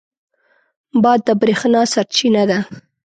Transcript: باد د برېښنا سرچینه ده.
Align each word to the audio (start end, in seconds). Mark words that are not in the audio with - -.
باد 1.03 1.19
د 1.27 1.29
برېښنا 1.41 1.81
سرچینه 1.93 2.43
ده. 2.49 2.59